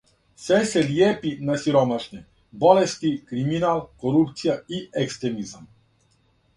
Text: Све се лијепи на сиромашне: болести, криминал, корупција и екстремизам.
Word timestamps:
Све 0.43 0.57
се 0.69 0.81
лијепи 0.87 1.33
на 1.49 1.57
сиромашне: 1.65 2.23
болести, 2.65 3.13
криминал, 3.31 3.87
корупција 4.07 4.61
и 4.81 4.85
екстремизам. 5.07 5.75